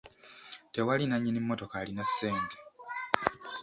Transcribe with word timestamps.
Tewali 0.73 1.03
nnannyini 1.05 1.39
mmotoka 1.41 1.75
alina 1.81 2.03
ssente. 2.09 2.57